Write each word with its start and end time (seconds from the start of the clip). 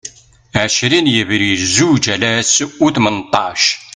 Ɛecrin 0.61 1.07
Yebrir 1.15 1.61
Zuǧ 1.75 2.05
alas 2.13 2.53
u 2.85 2.87
Tmenṭac 2.95 3.63